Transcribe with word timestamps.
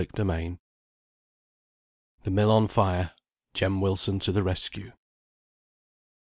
CHAPTER 0.03 0.23
V. 0.23 0.57
THE 2.23 2.31
MILL 2.31 2.49
ON 2.49 2.67
FIRE 2.67 3.11
JEM 3.53 3.81
WILSON 3.81 4.17
TO 4.17 4.31
THE 4.31 4.41
RESCUE. 4.41 4.93